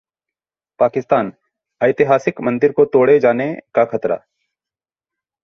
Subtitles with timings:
[0.79, 1.31] पाकिस्तान:
[1.81, 4.19] ऐतिहासिक मंदिर को तोड़े जाने का खतरा